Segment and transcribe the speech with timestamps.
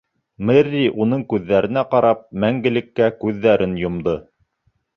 [0.49, 4.19] Мерри, уның күҙҙәренә ҡарап, мәңгелеккә күҙҙәрен йомдо.